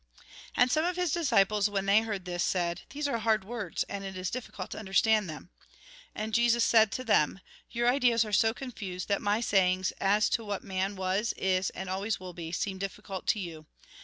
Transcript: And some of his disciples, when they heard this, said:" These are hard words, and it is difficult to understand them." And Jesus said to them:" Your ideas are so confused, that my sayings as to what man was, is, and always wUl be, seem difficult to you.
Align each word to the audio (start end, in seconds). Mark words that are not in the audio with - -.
And 0.57 0.71
some 0.71 0.83
of 0.83 0.95
his 0.95 1.11
disciples, 1.11 1.69
when 1.69 1.85
they 1.85 2.01
heard 2.01 2.25
this, 2.25 2.43
said:" 2.43 2.81
These 2.89 3.07
are 3.07 3.19
hard 3.19 3.43
words, 3.43 3.83
and 3.83 4.03
it 4.03 4.17
is 4.17 4.31
difficult 4.31 4.71
to 4.71 4.79
understand 4.79 5.29
them." 5.29 5.51
And 6.15 6.33
Jesus 6.33 6.65
said 6.65 6.91
to 6.93 7.03
them:" 7.03 7.39
Your 7.71 7.87
ideas 7.87 8.25
are 8.25 8.33
so 8.33 8.51
confused, 8.51 9.07
that 9.09 9.21
my 9.21 9.41
sayings 9.41 9.91
as 10.01 10.27
to 10.29 10.43
what 10.43 10.63
man 10.63 10.95
was, 10.95 11.33
is, 11.37 11.69
and 11.69 11.87
always 11.87 12.19
wUl 12.19 12.33
be, 12.33 12.51
seem 12.51 12.79
difficult 12.79 13.27
to 13.27 13.39
you. 13.39 13.67